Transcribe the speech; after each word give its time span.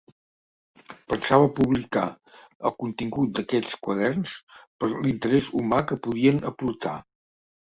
Pensava 1.11 1.49
publicar 1.59 2.05
el 2.69 2.73
contingut 2.85 3.35
d'aquests 3.41 3.75
quaderns 3.89 4.33
per 4.79 4.91
l'interès 4.95 5.51
humà 5.61 5.83
que 5.93 6.01
podien 6.09 6.43
aportar. 6.53 6.97